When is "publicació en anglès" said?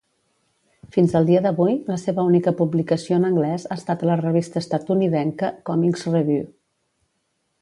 2.63-3.69